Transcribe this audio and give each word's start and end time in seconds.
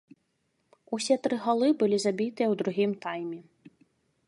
Усе 0.97 1.17
тры 1.27 1.35
галы 1.43 1.69
былі 1.83 1.97
забітыя 2.05 2.47
ў 2.49 2.55
другім 2.65 2.91
тайме. 3.07 3.39